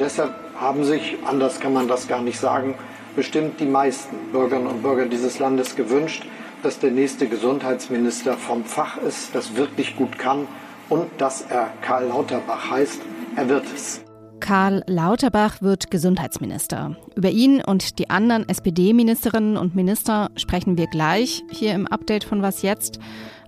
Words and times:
Deshalb 0.00 0.32
haben 0.58 0.82
sich, 0.84 1.18
anders 1.26 1.60
kann 1.60 1.74
man 1.74 1.88
das 1.88 2.08
gar 2.08 2.22
nicht 2.22 2.40
sagen, 2.40 2.74
bestimmt 3.14 3.60
die 3.60 3.66
meisten 3.66 4.16
Bürgerinnen 4.32 4.66
und 4.66 4.82
Bürger 4.82 5.04
dieses 5.04 5.38
Landes 5.38 5.76
gewünscht, 5.76 6.24
dass 6.62 6.78
der 6.78 6.90
nächste 6.90 7.28
Gesundheitsminister 7.28 8.38
vom 8.38 8.64
Fach 8.64 8.96
ist, 8.96 9.34
das 9.34 9.56
wirklich 9.56 9.94
gut 9.94 10.18
kann 10.18 10.48
und 10.88 11.04
dass 11.18 11.42
er 11.42 11.68
Karl 11.82 12.06
Lauterbach 12.06 12.70
heißt. 12.70 13.02
Er 13.36 13.50
wird 13.50 13.66
es. 13.74 14.00
Karl 14.40 14.82
Lauterbach 14.86 15.60
wird 15.60 15.90
Gesundheitsminister. 15.90 16.96
Über 17.14 17.28
ihn 17.28 17.62
und 17.62 17.98
die 17.98 18.08
anderen 18.08 18.48
SPD-Ministerinnen 18.48 19.58
und 19.58 19.74
Minister 19.74 20.30
sprechen 20.36 20.78
wir 20.78 20.86
gleich 20.86 21.42
hier 21.50 21.74
im 21.74 21.86
Update 21.86 22.24
von 22.24 22.40
Was 22.40 22.62
jetzt. 22.62 23.00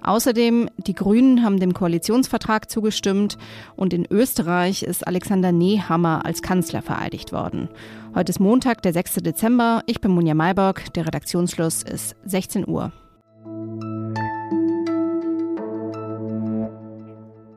Außerdem, 0.03 0.69
die 0.77 0.95
Grünen 0.95 1.45
haben 1.45 1.61
dem 1.61 1.75
Koalitionsvertrag 1.75 2.71
zugestimmt 2.71 3.38
und 3.77 3.93
in 3.93 4.07
Österreich 4.11 4.83
ist 4.83 5.07
Alexander 5.07 5.52
Nehammer 5.52 6.24
als 6.24 6.43
Kanzler 6.43 6.83
vereidigt 6.83 7.33
worden. 7.33 7.69
Heute 8.15 8.30
ist 8.30 8.41
Montag, 8.41 8.83
der 8.83 8.93
6. 8.93 9.16
Dezember. 9.16 9.83
Ich 9.87 10.01
bin 10.01 10.11
Munja 10.11 10.34
Mayborg. 10.34 10.93
Der 10.95 11.07
Redaktionsschluss 11.07 11.83
ist 11.83 12.16
16 12.24 12.66
Uhr. 12.66 12.93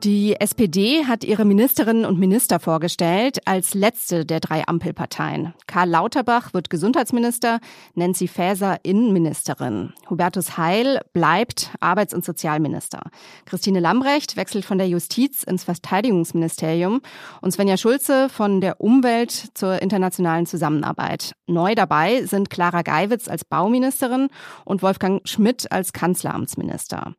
Die 0.04 0.34
SPD 0.40 1.04
hat 1.06 1.22
ihre 1.22 1.44
Ministerinnen 1.44 2.04
und 2.04 2.18
Minister 2.18 2.58
vorgestellt 2.58 3.38
als 3.46 3.72
letzte 3.72 4.26
der 4.26 4.40
drei 4.40 4.66
Ampelparteien. 4.66 5.54
Karl 5.68 5.90
Lauterbach 5.90 6.52
wird 6.52 6.70
Gesundheitsminister, 6.70 7.60
Nancy 7.94 8.26
Faeser 8.26 8.78
Innenministerin. 8.82 9.92
Hubertus 10.10 10.58
Heil 10.58 11.02
bleibt 11.12 11.70
Arbeits- 11.78 12.14
und 12.14 12.24
Sozialminister. 12.24 13.12
Christine 13.44 13.78
Lambrecht 13.78 14.36
wechselt 14.36 14.64
von 14.64 14.78
der 14.78 14.88
Justiz 14.88 15.44
ins 15.44 15.62
Verteidigungsministerium 15.62 17.00
und 17.40 17.52
Svenja 17.52 17.76
Schulze 17.76 18.28
von 18.28 18.60
der 18.60 18.80
Umwelt 18.80 19.50
zur 19.54 19.80
internationalen 19.82 20.46
Zusammenarbeit. 20.46 21.36
Neu 21.46 21.76
dabei 21.76 22.24
sind 22.24 22.50
Clara 22.50 22.82
Geiwitz 22.82 23.28
als 23.28 23.44
Bauministerin 23.44 24.30
und 24.64 24.82
Wolfgang 24.82 25.20
Schmidt 25.28 25.70
als 25.70 25.92
Kanzleramtsminister. 25.92 27.14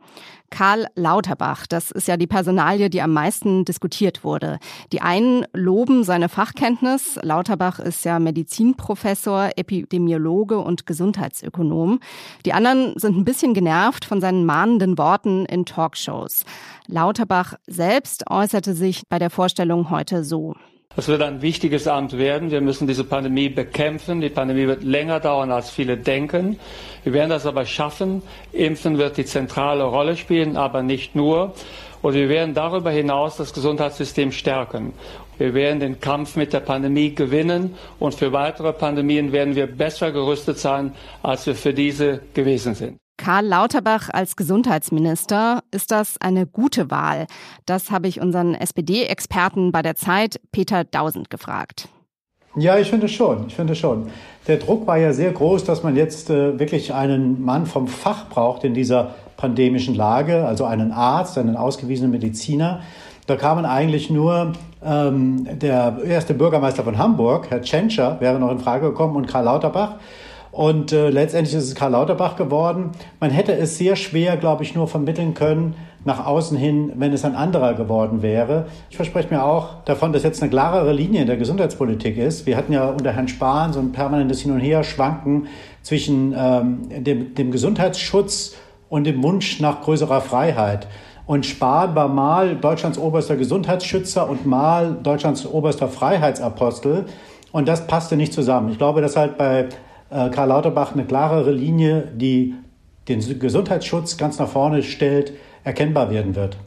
Karl 0.53 0.85
Lauterbach, 0.93 1.65
das 1.65 1.89
ist 1.89 2.07
ja 2.07 2.15
die 2.15 2.27
Personalie, 2.27 2.91
die 2.91 3.01
am 3.01 3.11
meisten 3.11 3.65
diskutiert 3.65 4.23
wurde. 4.23 4.59
Die 4.91 5.01
einen 5.01 5.47
loben 5.51 6.03
seine 6.03 6.29
Fachkenntnis. 6.29 7.17
Lauterbach 7.23 7.79
ist 7.79 8.05
ja 8.05 8.19
Medizinprofessor, 8.19 9.49
Epidemiologe 9.55 10.59
und 10.59 10.85
Gesundheitsökonom. 10.85 11.99
Die 12.45 12.53
anderen 12.53 12.93
sind 12.99 13.17
ein 13.17 13.25
bisschen 13.25 13.55
genervt 13.55 14.05
von 14.05 14.21
seinen 14.21 14.45
mahnenden 14.45 14.95
Worten 14.99 15.45
in 15.45 15.65
Talkshows. 15.65 16.45
Lauterbach 16.85 17.55
selbst 17.65 18.29
äußerte 18.29 18.75
sich 18.75 19.01
bei 19.09 19.17
der 19.17 19.31
Vorstellung 19.31 19.89
heute 19.89 20.23
so. 20.23 20.53
Es 20.95 21.07
wird 21.07 21.23
ein 21.23 21.41
wichtiges 21.41 21.87
Amt 21.87 22.17
werden. 22.19 22.51
Wir 22.51 22.61
müssen 22.61 22.87
diese 22.87 23.03
Pandemie 23.03 23.49
bekämpfen. 23.49 24.21
Die 24.21 24.29
Pandemie 24.29 24.67
wird 24.67 24.83
länger 24.83 25.19
dauern, 25.19 25.51
als 25.51 25.71
viele 25.71 25.97
denken. 25.97 26.59
Wir 27.03 27.13
werden 27.13 27.31
das 27.31 27.47
aber 27.47 27.65
schaffen. 27.65 28.21
Impfen 28.51 28.99
wird 28.99 29.17
die 29.17 29.25
zentrale 29.25 29.83
Rolle 29.83 30.15
spielen, 30.15 30.55
aber 30.55 30.83
nicht 30.83 31.15
nur. 31.15 31.53
Und 32.03 32.13
wir 32.13 32.29
werden 32.29 32.53
darüber 32.53 32.91
hinaus 32.91 33.37
das 33.37 33.53
Gesundheitssystem 33.53 34.31
stärken. 34.31 34.93
Wir 35.39 35.55
werden 35.55 35.79
den 35.79 35.99
Kampf 35.99 36.35
mit 36.35 36.53
der 36.53 36.59
Pandemie 36.59 37.15
gewinnen 37.15 37.75
und 37.97 38.13
für 38.13 38.31
weitere 38.31 38.71
Pandemien 38.71 39.31
werden 39.31 39.55
wir 39.55 39.67
besser 39.67 40.11
gerüstet 40.11 40.59
sein, 40.59 40.93
als 41.23 41.47
wir 41.47 41.55
für 41.55 41.73
diese 41.73 42.19
gewesen 42.33 42.75
sind. 42.75 43.02
Karl 43.17 43.45
Lauterbach 43.45 44.09
als 44.11 44.35
Gesundheitsminister, 44.35 45.63
ist 45.71 45.91
das 45.91 46.19
eine 46.19 46.47
gute 46.47 46.89
Wahl? 46.89 47.27
Das 47.65 47.91
habe 47.91 48.07
ich 48.07 48.19
unseren 48.19 48.55
SPD-Experten 48.55 49.71
bei 49.71 49.81
der 49.81 49.95
Zeit, 49.95 50.41
Peter 50.51 50.83
Dausend, 50.83 51.29
gefragt. 51.29 51.89
Ja, 52.55 52.77
ich 52.77 52.89
finde 52.89 53.07
schon. 53.07 53.47
Ich 53.47 53.55
finde 53.55 53.75
schon. 53.75 54.07
Der 54.47 54.57
Druck 54.57 54.85
war 54.85 54.97
ja 54.97 55.13
sehr 55.13 55.31
groß, 55.31 55.63
dass 55.63 55.83
man 55.83 55.95
jetzt 55.95 56.29
äh, 56.29 56.59
wirklich 56.59 56.93
einen 56.93 57.43
Mann 57.43 57.65
vom 57.65 57.87
Fach 57.87 58.29
braucht 58.29 58.63
in 58.63 58.73
dieser 58.73 59.15
pandemischen 59.37 59.95
Lage, 59.95 60.45
also 60.45 60.65
einen 60.65 60.91
Arzt, 60.91 61.37
einen 61.37 61.55
ausgewiesenen 61.55 62.11
Mediziner. 62.11 62.81
Da 63.25 63.37
kamen 63.37 63.65
eigentlich 63.65 64.09
nur 64.09 64.53
ähm, 64.83 65.47
der 65.59 65.97
erste 66.05 66.33
Bürgermeister 66.33 66.83
von 66.83 66.97
Hamburg, 66.97 67.47
Herr 67.49 67.61
Tschentscher, 67.61 68.17
wäre 68.19 68.37
noch 68.37 68.51
in 68.51 68.59
Frage 68.59 68.89
gekommen, 68.89 69.15
und 69.15 69.27
Karl 69.27 69.45
Lauterbach. 69.45 69.95
Und 70.53 70.91
äh, 70.91 71.09
letztendlich 71.09 71.55
ist 71.55 71.63
es 71.63 71.73
Karl 71.73 71.93
Lauterbach 71.93 72.35
geworden. 72.35 72.91
Man 73.19 73.31
hätte 73.31 73.53
es 73.57 73.79
sehr 73.79 73.95
schwer, 73.95 74.37
glaube 74.37 74.61
ich, 74.61 74.75
nur 74.75 74.87
vermitteln 74.87 75.33
können 75.33 75.73
nach 76.05 76.27
außen 76.27 76.55
hin, 76.55 76.91
wenn 76.95 77.11
es 77.11 77.25
ein 77.25 77.33
anderer 77.33 77.73
geworden 77.73 78.21
wäre. 78.21 78.67
Ich 78.91 78.95
verspreche 78.95 79.33
mir 79.33 79.43
auch 79.43 79.83
davon, 79.85 80.13
dass 80.13 80.21
jetzt 80.21 80.43
eine 80.43 80.51
klarere 80.51 80.93
Linie 80.93 81.21
in 81.21 81.27
der 81.27 81.37
Gesundheitspolitik 81.37 82.19
ist. 82.19 82.45
Wir 82.45 82.55
hatten 82.55 82.71
ja 82.71 82.87
unter 82.87 83.13
Herrn 83.13 83.27
Spahn 83.27 83.73
so 83.73 83.79
ein 83.79 83.93
permanentes 83.93 84.41
Hin 84.41 84.51
und 84.51 84.59
Her 84.59 84.83
schwanken 84.83 85.47
zwischen 85.81 86.35
ähm, 86.37 86.81
dem, 87.03 87.33
dem 87.33 87.49
Gesundheitsschutz 87.49 88.55
und 88.89 89.05
dem 89.05 89.23
Wunsch 89.23 89.59
nach 89.59 89.81
größerer 89.81 90.21
Freiheit. 90.21 90.87
Und 91.25 91.47
Spahn 91.47 91.95
war 91.95 92.09
mal 92.09 92.57
Deutschlands 92.57 92.99
oberster 92.99 93.37
Gesundheitsschützer 93.37 94.29
und 94.29 94.45
mal 94.45 94.99
Deutschlands 95.01 95.47
oberster 95.47 95.87
Freiheitsapostel. 95.87 97.05
Und 97.51 97.67
das 97.67 97.87
passte 97.87 98.17
nicht 98.17 98.33
zusammen. 98.33 98.69
Ich 98.69 98.77
glaube, 98.77 99.01
dass 99.01 99.15
halt 99.15 99.39
bei 99.39 99.69
Karl 100.29 100.49
Lauterbach 100.49 100.93
eine 100.93 101.05
klarere 101.05 101.51
Linie, 101.51 102.11
die 102.15 102.55
den 103.07 103.39
Gesundheitsschutz 103.39 104.17
ganz 104.17 104.39
nach 104.39 104.49
vorne 104.49 104.83
stellt, 104.83 105.33
erkennbar 105.63 106.09
werden 106.09 106.35
wird. 106.35 106.57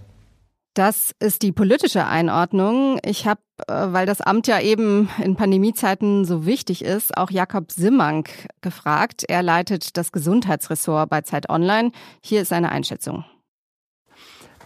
Das 0.75 1.13
ist 1.21 1.41
die 1.41 1.53
politische 1.53 2.05
Einordnung. 2.05 2.99
Ich 3.03 3.27
habe, 3.27 3.41
äh, 3.67 3.73
weil 3.73 4.05
das 4.05 4.21
Amt 4.21 4.47
ja 4.47 4.61
eben 4.61 5.09
in 5.25 5.35
Pandemiezeiten 5.35 6.27
so 6.27 6.45
wichtig 6.45 6.85
ist, 6.85 7.17
auch 7.17 7.31
Jakob 7.31 7.73
Simmank 7.73 8.49
gefragt. 8.61 9.25
Er 9.27 9.43
leitet 9.43 9.97
das 9.97 10.13
Gesundheitsressort 10.13 11.09
bei 11.09 11.23
Zeit 11.23 11.49
Online. 11.49 11.93
Hier 12.23 12.43
ist 12.43 12.49
seine 12.51 12.71
Einschätzung. 12.71 13.25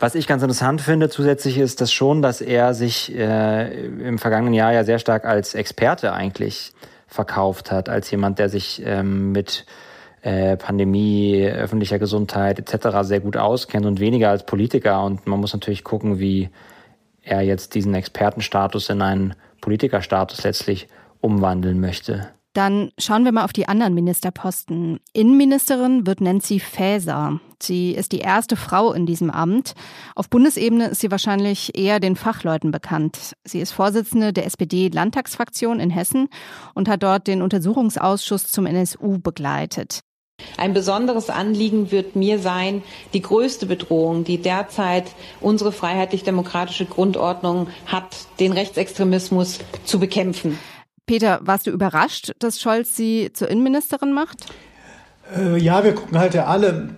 Was 0.01 0.17
ich 0.17 0.27
ganz 0.27 0.43
interessant 0.43 0.81
finde 0.81 1.11
zusätzlich 1.11 1.59
ist 1.59 1.81
das 1.81 1.93
schon, 1.93 2.23
dass 2.23 2.41
er 2.41 2.75
sich 2.75 3.15
äh, 3.15 3.85
im 3.85 4.19
vergangenen 4.19 4.55
Jahr 4.55 4.73
ja 4.73 4.83
sehr 4.83 4.99
stark 4.99 5.25
als 5.27 5.55
Experte 5.55 6.13
eigentlich 6.13 6.73
verkauft 7.11 7.71
hat, 7.71 7.89
als 7.89 8.11
jemand, 8.11 8.39
der 8.39 8.49
sich 8.49 8.83
ähm, 8.85 9.33
mit 9.33 9.67
äh, 10.23 10.57
Pandemie, 10.57 11.45
öffentlicher 11.45 11.99
Gesundheit 11.99 12.59
etc. 12.59 12.99
sehr 13.03 13.21
gut 13.21 13.37
auskennt 13.37 13.87
und 13.87 14.01
weniger 14.01 14.31
als 14.31 14.47
Politiker. 14.47 15.05
Und 15.05 15.27
man 15.27 15.41
muss 15.41 15.53
natürlich 15.53 15.85
gucken, 15.85 16.19
wie 16.19 16.51
er 17.23 17.43
jetzt 17.43 17.75
diesen 17.75 17.95
Expertenstatus 17.95 18.91
in 18.91 19.03
einen 19.03 19.35
Politikerstatus 19.61 20.43
letztlich 20.45 20.89
umwandeln 21.21 21.81
möchte. 21.81 22.29
Dann 22.53 22.91
schauen 22.99 23.25
wir 23.25 23.31
mal 23.31 23.45
auf 23.45 23.53
die 23.53 23.69
anderen 23.69 23.95
Ministerposten. 23.95 24.99
Innenministerin 25.13 26.07
wird 26.07 26.21
Nancy 26.21 26.59
Faeser. 26.59 27.41
Sie 27.63 27.93
ist 27.93 28.11
die 28.11 28.19
erste 28.19 28.57
Frau 28.57 28.93
in 28.93 29.07
diesem 29.07 29.31
Amt. 29.31 29.75
Auf 30.17 30.29
Bundesebene 30.29 30.89
ist 30.89 31.01
sie 31.01 31.13
wahrscheinlich 31.13 31.79
eher 31.79 32.01
den 32.01 32.17
Fachleuten 32.17 32.73
bekannt. 32.73 33.37
Sie 33.45 33.61
ist 33.61 33.71
Vorsitzende 33.71 34.33
der 34.33 34.47
SPD-Landtagsfraktion 34.47 35.79
in 35.79 35.91
Hessen 35.91 36.29
und 36.75 36.89
hat 36.89 37.05
dort 37.05 37.29
den 37.29 37.43
Untersuchungsausschuss 37.43 38.49
zum 38.49 38.67
NSU 38.67 39.19
begleitet. 39.19 40.01
Ein 40.57 40.73
besonderes 40.73 41.31
Anliegen 41.31 41.91
wird 41.93 42.17
mir 42.17 42.39
sein, 42.39 42.83
die 43.13 43.23
größte 43.23 43.67
Bedrohung, 43.67 44.25
die 44.25 44.39
derzeit 44.39 45.13
unsere 45.41 45.71
freiheitlich-demokratische 45.71 46.87
Grundordnung 46.87 47.69
hat, 47.87 48.17
den 48.41 48.53
Rechtsextremismus 48.53 49.59
zu 49.85 50.01
bekämpfen. 50.01 50.59
Peter, 51.11 51.41
warst 51.43 51.67
du 51.67 51.73
überrascht, 51.73 52.31
dass 52.39 52.61
Scholz 52.61 52.95
sie 52.95 53.31
zur 53.33 53.49
Innenministerin 53.49 54.13
macht? 54.13 54.47
Äh, 55.37 55.59
ja, 55.59 55.83
wir 55.83 55.93
gucken 55.93 56.17
halt 56.17 56.35
ja 56.35 56.45
alle 56.45 56.91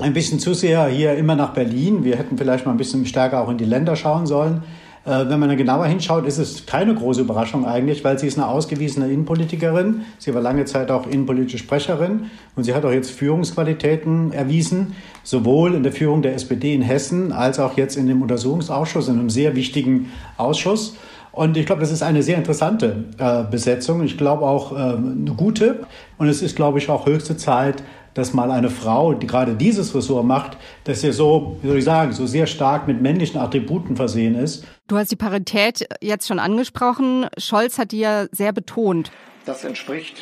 ein 0.00 0.14
bisschen 0.14 0.38
zu 0.38 0.54
sehr 0.54 0.86
hier 0.86 1.14
immer 1.16 1.36
nach 1.36 1.50
Berlin. 1.50 2.02
Wir 2.02 2.16
hätten 2.16 2.38
vielleicht 2.38 2.64
mal 2.64 2.72
ein 2.72 2.78
bisschen 2.78 3.04
stärker 3.04 3.38
auch 3.38 3.50
in 3.50 3.58
die 3.58 3.66
Länder 3.66 3.96
schauen 3.96 4.26
sollen. 4.26 4.62
Äh, 5.04 5.28
wenn 5.28 5.38
man 5.38 5.50
dann 5.50 5.58
genauer 5.58 5.84
hinschaut, 5.84 6.24
ist 6.24 6.38
es 6.38 6.64
keine 6.64 6.94
große 6.94 7.20
Überraschung 7.20 7.66
eigentlich, 7.66 8.02
weil 8.02 8.18
sie 8.18 8.28
ist 8.28 8.38
eine 8.38 8.48
ausgewiesene 8.48 9.12
Innenpolitikerin. 9.12 10.06
Sie 10.16 10.34
war 10.34 10.40
lange 10.40 10.64
Zeit 10.64 10.90
auch 10.90 11.06
innenpolitische 11.06 11.58
Sprecherin 11.58 12.30
und 12.56 12.64
sie 12.64 12.72
hat 12.72 12.86
auch 12.86 12.92
jetzt 12.92 13.10
Führungsqualitäten 13.10 14.32
erwiesen, 14.32 14.96
sowohl 15.22 15.74
in 15.74 15.82
der 15.82 15.92
Führung 15.92 16.22
der 16.22 16.34
SPD 16.34 16.72
in 16.72 16.80
Hessen 16.80 17.30
als 17.30 17.58
auch 17.58 17.76
jetzt 17.76 17.98
in 17.98 18.06
dem 18.06 18.22
Untersuchungsausschuss, 18.22 19.08
in 19.08 19.18
einem 19.18 19.28
sehr 19.28 19.54
wichtigen 19.54 20.10
Ausschuss. 20.38 20.96
Und 21.32 21.56
ich 21.56 21.66
glaube, 21.66 21.80
das 21.80 21.92
ist 21.92 22.02
eine 22.02 22.22
sehr 22.22 22.36
interessante 22.36 23.04
äh, 23.18 23.44
Besetzung. 23.44 24.02
Ich 24.02 24.18
glaube 24.18 24.44
auch 24.46 24.72
ähm, 24.72 25.24
eine 25.26 25.36
gute. 25.36 25.86
Und 26.18 26.28
es 26.28 26.42
ist, 26.42 26.56
glaube 26.56 26.78
ich, 26.78 26.88
auch 26.88 27.06
höchste 27.06 27.36
Zeit, 27.36 27.82
dass 28.14 28.34
mal 28.34 28.50
eine 28.50 28.70
Frau, 28.70 29.14
die 29.14 29.26
gerade 29.26 29.54
dieses 29.54 29.94
Ressort 29.94 30.24
macht, 30.26 30.56
dass 30.84 31.00
sie 31.00 31.12
so, 31.12 31.58
wie 31.62 31.68
soll 31.68 31.78
ich 31.78 31.84
sagen, 31.84 32.12
so 32.12 32.26
sehr 32.26 32.46
stark 32.46 32.88
mit 32.88 33.00
männlichen 33.00 33.40
Attributen 33.40 33.94
versehen 33.96 34.34
ist. 34.34 34.64
Du 34.88 34.96
hast 34.96 35.12
die 35.12 35.16
Parität 35.16 35.86
jetzt 36.00 36.26
schon 36.26 36.40
angesprochen. 36.40 37.26
Scholz 37.38 37.78
hat 37.78 37.92
die 37.92 38.00
ja 38.00 38.26
sehr 38.32 38.52
betont. 38.52 39.12
Das 39.46 39.64
entspricht 39.64 40.16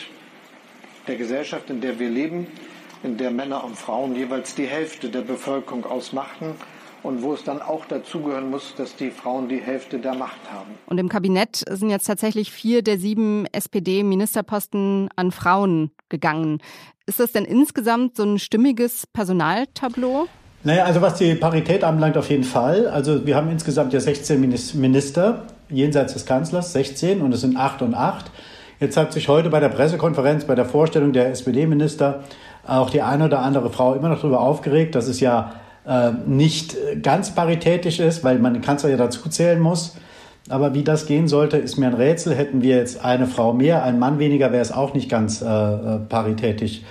der 1.07 1.17
Gesellschaft, 1.17 1.71
in 1.71 1.81
der 1.81 1.99
wir 1.99 2.11
leben, 2.11 2.47
in 3.03 3.17
der 3.17 3.31
Männer 3.31 3.65
und 3.65 3.77
Frauen 3.77 4.15
jeweils 4.15 4.55
die 4.55 4.67
Hälfte 4.67 5.09
der 5.09 5.23
Bevölkerung 5.23 5.87
ausmachten 5.87 6.55
und 7.03 7.23
wo 7.23 7.35
es 7.35 7.45
dann 7.45 7.63
auch 7.63 7.85
dazugehören 7.87 8.51
muss, 8.51 8.75
dass 8.77 8.97
die 8.97 9.11
Frauen 9.11 9.49
die 9.49 9.59
Hälfte 9.59 9.99
der 9.99 10.15
Macht 10.15 10.41
haben. 10.51 10.71
Und 10.87 10.99
im 10.99 11.09
Kabinett 11.09 11.65
sind 11.71 11.91
jetzt 11.91 12.07
tatsächlich 12.07 12.51
vier 12.53 12.83
der 12.83 12.99
sieben 12.99 13.47
SPD-Ministerposten 13.53 15.09
an 15.17 15.31
Frauen 15.31 15.91
gegangen. 16.09 16.61
Ist 17.07 17.21
das 17.21 17.33
denn 17.33 17.45
insgesamt 17.45 18.17
so 18.17 18.25
ein 18.25 18.39
stimmiges 18.39 19.07
Personaltableau? 19.07 20.27
Naja, 20.65 20.85
also 20.85 21.01
was 21.01 21.15
die 21.15 21.35
Parität 21.35 21.85
anbelangt, 21.85 22.17
auf 22.17 22.31
jeden 22.31 22.45
Fall. 22.45 22.89
Also 22.89 23.25
wir 23.25 23.37
haben 23.37 23.49
insgesamt 23.51 23.93
ja 23.93 24.01
16 24.01 24.41
Minister 24.75 25.47
jenseits 25.71 26.15
des 26.15 26.27
Kanzlers, 26.27 26.73
16 26.73 27.21
und 27.21 27.33
es 27.33 27.43
sind 27.43 27.57
8 27.57 27.83
und 27.83 27.95
8. 27.95 28.31
Jetzt 28.81 28.97
hat 28.97 29.13
sich 29.13 29.29
heute 29.29 29.51
bei 29.51 29.61
der 29.61 29.69
Pressekonferenz, 29.69 30.45
bei 30.45 30.55
der 30.55 30.65
Vorstellung 30.65 31.13
der 31.13 31.31
SPD-Minister 31.31 32.25
auch 32.67 32.91
die 32.91 33.03
eine 33.03 33.27
oder 33.27 33.41
andere 33.41 33.71
Frau 33.71 33.95
immer 33.95 34.09
noch 34.09 34.21
darüber 34.21 34.41
aufgeregt, 34.41 34.95
dass 34.95 35.09
es 35.09 35.21
ja 35.21 35.55
äh, 35.89 36.13
nicht 36.27 36.77
ganz 37.03 37.35
paritätisch 37.35 37.99
ist, 37.99 38.23
weil 38.23 38.39
man 38.39 38.53
den 38.53 38.63
Kanzler 38.63 38.91
ja 38.91 38.97
dazu 38.97 39.29
zählen 39.29 39.61
muss. 39.61 39.97
Aber 40.51 40.75
wie 40.75 40.83
das 40.83 41.07
gehen 41.07 41.29
sollte, 41.29 41.57
ist 41.59 41.77
mir 41.77 41.87
ein 41.87 41.95
Rätsel. 41.95 42.35
Hätten 42.35 42.63
wir 42.63 42.77
jetzt 42.77 43.05
eine 43.05 43.27
Frau 43.27 43.53
mehr, 43.53 43.83
ein 43.83 43.99
Mann 43.99 44.19
weniger, 44.19 44.53
wäre 44.53 44.63
es 44.63 44.73
auch 44.73 44.95
nicht 44.95 45.09
ganz 45.09 45.43
äh, 45.43 45.45
paritätisch 46.09 46.83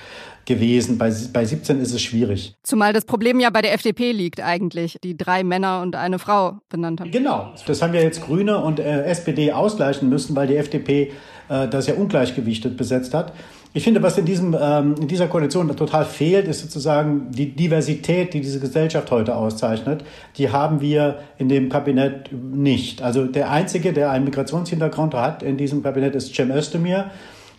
gewesen. 0.45 0.97
Bei, 0.97 1.13
bei 1.33 1.45
17 1.45 1.79
ist 1.79 1.93
es 1.93 2.01
schwierig. 2.01 2.55
Zumal 2.63 2.93
das 2.93 3.05
Problem 3.05 3.39
ja 3.39 3.49
bei 3.49 3.61
der 3.61 3.73
FDP 3.73 4.11
liegt 4.13 4.41
eigentlich, 4.41 4.97
die 5.03 5.15
drei 5.15 5.43
Männer 5.43 5.81
und 5.81 5.95
eine 5.95 6.19
Frau 6.19 6.59
benannt 6.69 7.01
haben. 7.01 7.11
Genau, 7.11 7.53
das 7.67 7.81
haben 7.81 7.93
ja 7.93 8.01
jetzt 8.01 8.23
Grüne 8.23 8.63
und 8.63 8.79
äh, 8.79 9.03
SPD 9.03 9.51
ausgleichen 9.51 10.09
müssen, 10.09 10.35
weil 10.35 10.47
die 10.47 10.55
FDP 10.55 11.11
äh, 11.49 11.67
das 11.67 11.87
ja 11.87 11.95
ungleichgewichtet 11.95 12.77
besetzt 12.77 13.13
hat. 13.13 13.33
Ich 13.73 13.83
finde, 13.83 14.01
was 14.01 14.17
in, 14.17 14.25
diesem, 14.25 14.55
ähm, 14.59 14.95
in 14.99 15.07
dieser 15.07 15.27
Koalition 15.27 15.67
total 15.75 16.05
fehlt, 16.05 16.47
ist 16.47 16.61
sozusagen 16.61 17.31
die 17.31 17.51
Diversität, 17.55 18.33
die 18.33 18.41
diese 18.41 18.59
Gesellschaft 18.59 19.11
heute 19.11 19.35
auszeichnet. 19.35 20.03
Die 20.37 20.49
haben 20.49 20.81
wir 20.81 21.19
in 21.37 21.49
dem 21.49 21.69
Kabinett 21.69 22.31
nicht. 22.31 23.01
Also 23.01 23.25
der 23.25 23.51
Einzige, 23.51 23.93
der 23.93 24.09
einen 24.11 24.25
Migrationshintergrund 24.25 25.13
hat 25.13 25.43
in 25.43 25.57
diesem 25.57 25.83
Kabinett, 25.83 26.15
ist 26.15 26.33
Cem 26.33 26.51
Özdemir. 26.51 27.11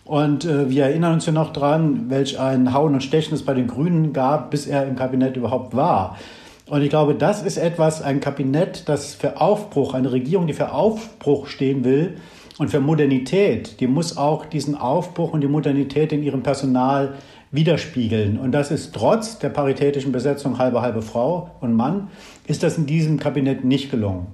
Und 0.03 0.43
äh, 0.45 0.69
wir 0.69 0.85
erinnern 0.85 1.13
uns 1.13 1.27
ja 1.27 1.31
noch 1.31 1.53
dran, 1.53 2.09
welch 2.09 2.39
ein 2.39 2.73
Hauen 2.73 2.95
und 2.95 3.03
Stechen 3.03 3.35
es 3.35 3.45
bei 3.45 3.53
den 3.53 3.67
Grünen 3.67 4.11
gab, 4.11 4.49
bis 4.49 4.65
er 4.65 4.87
im 4.87 4.95
Kabinett 4.95 5.37
überhaupt 5.37 5.75
war. 5.75 6.17
Und 6.65 6.81
ich 6.81 6.89
glaube, 6.89 7.13
das 7.15 7.43
ist 7.43 7.57
etwas, 7.57 8.01
ein 8.01 8.19
Kabinett, 8.19 8.89
das 8.89 9.13
für 9.13 9.39
Aufbruch, 9.39 9.93
eine 9.93 10.11
Regierung, 10.11 10.47
die 10.47 10.53
für 10.53 10.71
Aufbruch 10.71 11.47
stehen 11.47 11.83
will 11.83 12.17
und 12.59 12.69
für 12.69 12.81
Modernität, 12.81 13.79
die 13.79 13.87
muss 13.87 14.17
auch 14.17 14.45
diesen 14.45 14.75
Aufbruch 14.75 15.31
und 15.31 15.41
die 15.41 15.47
Modernität 15.47 16.11
in 16.11 16.21
ihrem 16.21 16.43
Personal 16.43 17.17
widerspiegeln. 17.51 18.37
Und 18.37 18.51
das 18.51 18.69
ist 18.69 18.93
trotz 18.93 19.39
der 19.39 19.49
paritätischen 19.49 20.11
Besetzung 20.11 20.59
halbe 20.59 20.81
halbe 20.81 21.01
Frau 21.01 21.55
und 21.61 21.73
Mann, 21.73 22.11
ist 22.47 22.61
das 22.61 22.77
in 22.77 22.85
diesem 22.85 23.17
Kabinett 23.17 23.63
nicht 23.63 23.89
gelungen. 23.89 24.27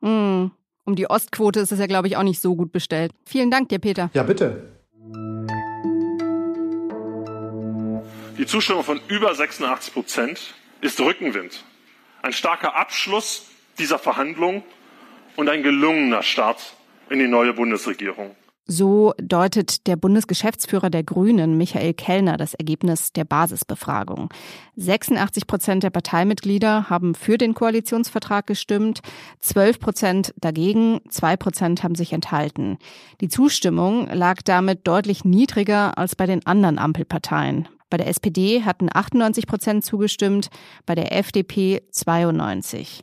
Mm. 0.00 0.46
Um 0.84 0.96
die 0.96 1.08
Ostquote 1.08 1.60
ist 1.60 1.70
es 1.70 1.78
ja, 1.78 1.86
glaube 1.86 2.08
ich, 2.08 2.16
auch 2.16 2.22
nicht 2.22 2.40
so 2.40 2.56
gut 2.56 2.72
bestellt. 2.72 3.12
Vielen 3.26 3.50
Dank 3.50 3.68
dir, 3.68 3.78
Peter. 3.78 4.10
Ja, 4.14 4.22
bitte. 4.22 4.64
Die 8.38 8.46
Zustimmung 8.46 8.82
von 8.84 9.00
über 9.06 9.34
86 9.34 9.92
Prozent 9.92 10.54
ist 10.80 10.98
Rückenwind. 10.98 11.62
Ein 12.22 12.32
starker 12.32 12.74
Abschluss 12.74 13.44
dieser 13.78 13.98
Verhandlungen 13.98 14.62
und 15.36 15.50
ein 15.50 15.62
gelungener 15.62 16.22
Start 16.22 16.74
in 17.10 17.18
die 17.18 17.28
neue 17.28 17.52
Bundesregierung. 17.52 18.36
So 18.66 19.14
deutet 19.20 19.88
der 19.88 19.96
Bundesgeschäftsführer 19.96 20.90
der 20.90 21.02
Grünen, 21.02 21.58
Michael 21.58 21.92
Kellner, 21.92 22.36
das 22.36 22.54
Ergebnis 22.54 23.12
der 23.12 23.24
Basisbefragung. 23.24 24.28
86 24.76 25.48
Prozent 25.48 25.82
der 25.82 25.90
Parteimitglieder 25.90 26.88
haben 26.88 27.16
für 27.16 27.36
den 27.36 27.54
Koalitionsvertrag 27.54 28.46
gestimmt, 28.46 29.00
12 29.40 29.80
Prozent 29.80 30.34
dagegen, 30.36 31.00
zwei 31.08 31.36
Prozent 31.36 31.82
haben 31.82 31.96
sich 31.96 32.12
enthalten. 32.12 32.78
Die 33.20 33.28
Zustimmung 33.28 34.06
lag 34.06 34.40
damit 34.44 34.86
deutlich 34.86 35.24
niedriger 35.24 35.98
als 35.98 36.14
bei 36.14 36.26
den 36.26 36.46
anderen 36.46 36.78
Ampelparteien. 36.78 37.68
Bei 37.90 37.96
der 37.96 38.06
SPD 38.06 38.62
hatten 38.62 38.88
98 38.92 39.48
Prozent 39.48 39.84
zugestimmt, 39.84 40.48
bei 40.86 40.94
der 40.94 41.10
FDP 41.18 41.82
92. 41.90 43.02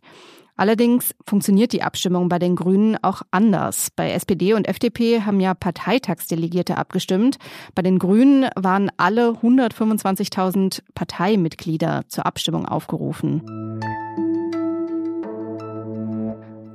Allerdings 0.57 1.13
funktioniert 1.25 1.71
die 1.71 1.83
Abstimmung 1.83 2.29
bei 2.29 2.39
den 2.39 2.55
Grünen 2.55 2.97
auch 3.03 3.21
anders. 3.29 3.89
Bei 3.95 4.11
SPD 4.11 4.53
und 4.53 4.67
FDP 4.67 5.21
haben 5.21 5.39
ja 5.39 5.53
Parteitagsdelegierte 5.53 6.77
abgestimmt. 6.77 7.37
Bei 7.75 7.83
den 7.83 7.99
Grünen 7.99 8.49
waren 8.55 8.91
alle 8.97 9.29
125.000 9.29 10.81
Parteimitglieder 10.95 12.05
zur 12.07 12.25
Abstimmung 12.25 12.65
aufgerufen. 12.65 13.43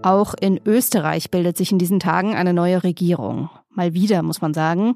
Auch 0.03 0.35
in 0.41 0.61
Österreich 0.65 1.31
bildet 1.31 1.57
sich 1.57 1.73
in 1.73 1.79
diesen 1.79 2.01
Tagen 2.01 2.35
eine 2.35 2.53
neue 2.53 2.83
Regierung. 2.83 3.51
Mal 3.75 3.95
wieder, 3.95 4.23
muss 4.23 4.43
man 4.43 4.53
sagen. 4.53 4.95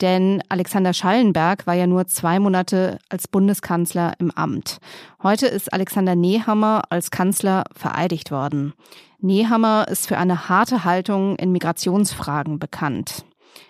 Denn 0.00 0.42
Alexander 0.48 0.92
Schallenberg 0.92 1.66
war 1.66 1.74
ja 1.74 1.86
nur 1.86 2.06
zwei 2.06 2.38
Monate 2.38 2.98
als 3.08 3.26
Bundeskanzler 3.26 4.12
im 4.18 4.30
Amt. 4.30 4.78
Heute 5.22 5.46
ist 5.46 5.72
Alexander 5.72 6.14
Nehammer 6.14 6.82
als 6.90 7.10
Kanzler 7.10 7.64
vereidigt 7.74 8.30
worden. 8.30 8.74
Nehammer 9.20 9.88
ist 9.88 10.06
für 10.06 10.18
eine 10.18 10.48
harte 10.48 10.84
Haltung 10.84 11.36
in 11.36 11.52
Migrationsfragen 11.52 12.58
bekannt. 12.58 13.24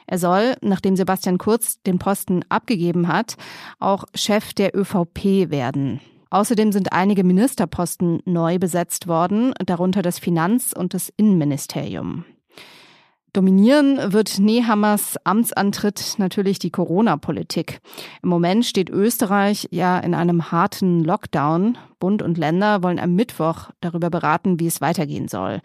Er 0.07 0.19
soll, 0.19 0.57
nachdem 0.61 0.97
Sebastian 0.97 1.39
Kurz 1.39 1.81
den 1.83 1.99
Posten 1.99 2.43
abgegeben 2.49 3.09
hat, 3.09 3.37
auch 3.79 4.05
Chef 4.15 4.55
der 4.55 4.77
ÖVP 4.77 5.51
werden. 5.51 6.01
Außerdem 6.31 6.73
sind 6.73 6.93
einige 6.93 7.25
Ministerposten 7.25 8.21
neu 8.25 8.59
besetzt 8.59 9.07
worden, 9.07 9.55
darunter 9.65 10.03
das 10.03 10.19
Finanz- 10.19 10.75
und 10.77 10.93
das 10.93 11.11
Innenministerium. 11.17 12.25
Dominieren 13.33 14.13
wird 14.13 14.39
Nehammers 14.39 15.17
Amtsantritt 15.25 16.15
natürlich 16.19 16.59
die 16.59 16.71
Corona-Politik. 16.71 17.81
Im 18.23 18.31
Moment 18.31 18.65
steht 18.65 18.89
Österreich 18.89 19.69
ja 19.71 19.99
in 19.99 20.15
einem 20.15 20.51
harten 20.51 21.05
Lockdown. 21.05 21.77
Bund 22.01 22.23
und 22.23 22.39
Länder 22.39 22.83
wollen 22.83 22.99
am 22.99 23.15
Mittwoch 23.15 23.71
darüber 23.81 24.09
beraten, 24.09 24.59
wie 24.61 24.67
es 24.67 24.81
weitergehen 24.81 25.29
soll. 25.29 25.61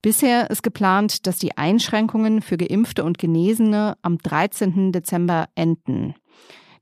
Bisher 0.00 0.50
ist 0.50 0.62
geplant, 0.62 1.26
dass 1.26 1.38
die 1.38 1.56
Einschränkungen 1.56 2.40
für 2.40 2.56
Geimpfte 2.56 3.04
und 3.04 3.18
Genesene 3.18 3.96
am 4.02 4.18
13. 4.18 4.90
Dezember 4.90 5.48
enden. 5.54 6.14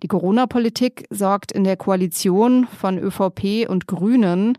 Die 0.03 0.09
Corona-Politik 0.09 1.07
sorgt 1.11 1.53
in 1.53 1.65
der 1.65 1.77
Koalition 1.77 2.67
von 2.67 2.99
ÖVP 2.99 3.69
und 3.69 3.87
Grünen, 3.87 4.57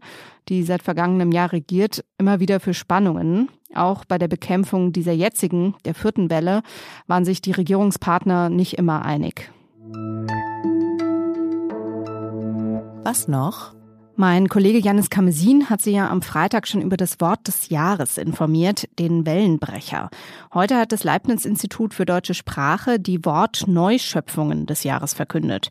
die 0.49 0.63
seit 0.63 0.83
vergangenem 0.83 1.31
Jahr 1.31 1.51
regiert, 1.51 2.03
immer 2.17 2.39
wieder 2.39 2.59
für 2.59 2.73
Spannungen. 2.73 3.49
Auch 3.73 4.05
bei 4.05 4.17
der 4.17 4.27
Bekämpfung 4.27 4.91
dieser 4.91 5.13
jetzigen, 5.13 5.75
der 5.85 5.95
vierten 5.95 6.29
Welle, 6.29 6.61
waren 7.07 7.25
sich 7.25 7.41
die 7.41 7.51
Regierungspartner 7.51 8.49
nicht 8.49 8.77
immer 8.77 9.03
einig. 9.03 9.51
Was 13.03 13.27
noch? 13.27 13.73
Mein 14.15 14.49
Kollege 14.49 14.77
Janis 14.77 15.09
Kamesin 15.09 15.69
hat 15.69 15.81
Sie 15.81 15.93
ja 15.93 16.09
am 16.09 16.21
Freitag 16.21 16.67
schon 16.67 16.81
über 16.81 16.97
das 16.97 17.21
Wort 17.21 17.47
des 17.47 17.69
Jahres 17.69 18.17
informiert, 18.17 18.87
den 18.99 19.25
Wellenbrecher. 19.25 20.09
Heute 20.53 20.77
hat 20.77 20.91
das 20.91 21.03
Leibniz-Institut 21.03 21.93
für 21.93 22.05
deutsche 22.05 22.33
Sprache 22.33 22.99
die 22.99 23.23
Wortneuschöpfungen 23.23 24.65
des 24.65 24.83
Jahres 24.83 25.13
verkündet. 25.13 25.69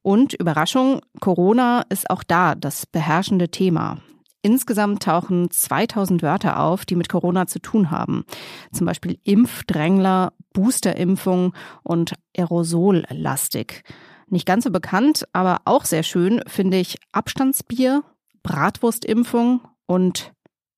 Und 0.00 0.32
Überraschung, 0.32 1.00
Corona 1.20 1.82
ist 1.90 2.08
auch 2.08 2.22
da 2.22 2.54
das 2.54 2.86
beherrschende 2.86 3.50
Thema. 3.50 3.98
Insgesamt 4.40 5.04
tauchen 5.04 5.50
2000 5.50 6.22
Wörter 6.22 6.60
auf, 6.60 6.84
die 6.84 6.96
mit 6.96 7.08
Corona 7.08 7.46
zu 7.46 7.60
tun 7.60 7.92
haben. 7.92 8.24
Zum 8.72 8.86
Beispiel 8.86 9.18
Impfdrängler, 9.22 10.32
Boosterimpfung 10.52 11.54
und 11.84 12.14
Aerosollastig. 12.36 13.84
Nicht 14.28 14.46
ganz 14.46 14.64
so 14.64 14.70
bekannt, 14.70 15.26
aber 15.32 15.62
auch 15.64 15.84
sehr 15.84 16.02
schön 16.02 16.42
finde 16.46 16.78
ich 16.78 16.98
Abstandsbier, 17.12 18.02
Bratwurstimpfung 18.42 19.60
und 19.86 20.32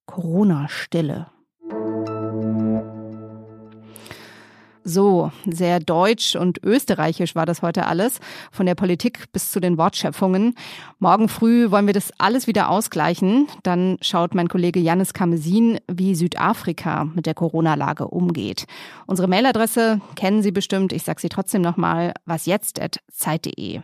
Corona-Stille. 0.05 1.27
So, 4.87 5.31
sehr 5.47 5.79
deutsch 5.79 6.35
und 6.35 6.63
österreichisch 6.63 7.33
war 7.33 7.47
das 7.47 7.63
heute 7.63 7.87
alles, 7.87 8.19
von 8.51 8.67
der 8.67 8.75
Politik 8.75 9.31
bis 9.33 9.49
zu 9.49 9.59
den 9.59 9.79
Wortschöpfungen. 9.79 10.53
Morgen 10.99 11.27
früh 11.27 11.71
wollen 11.71 11.87
wir 11.87 11.93
das 11.95 12.13
alles 12.19 12.45
wieder 12.45 12.69
ausgleichen. 12.69 13.47
Dann 13.63 13.97
schaut 14.01 14.35
mein 14.35 14.47
Kollege 14.47 14.79
Janis 14.79 15.13
Kamesin, 15.13 15.79
wie 15.91 16.13
Südafrika 16.13 17.05
mit 17.05 17.25
der 17.25 17.33
Corona-Lage 17.33 18.07
umgeht. 18.07 18.65
Unsere 19.07 19.27
Mailadresse 19.27 20.01
kennen 20.15 20.43
Sie 20.43 20.51
bestimmt, 20.51 20.93
ich 20.93 21.01
sage 21.01 21.19
sie 21.19 21.29
trotzdem 21.29 21.63
nochmal, 21.63 22.13
wasjetzt.zeit.de. 22.25 23.81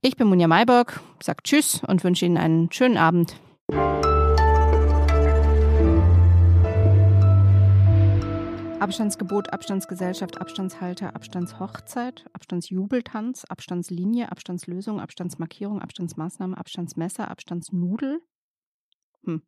Ich 0.00 0.16
bin 0.16 0.28
Munja 0.28 0.48
Mayberg, 0.48 1.00
sag 1.22 1.44
Tschüss 1.44 1.82
und 1.86 2.04
wünsche 2.04 2.24
Ihnen 2.24 2.38
einen 2.38 2.72
schönen 2.72 2.96
Abend. 2.96 3.36
Abstandsgebot, 8.80 9.52
Abstandsgesellschaft, 9.52 10.40
Abstandshalter, 10.40 11.16
Abstandshochzeit, 11.16 12.26
Abstandsjubeltanz, 12.32 13.44
Abstandslinie, 13.44 14.30
Abstandslösung, 14.30 15.00
Abstandsmarkierung, 15.00 15.82
Abstandsmaßnahme, 15.82 16.56
Abstandsmesser, 16.56 17.28
Abstandsnudel. 17.28 18.20
Hm. 19.24 19.42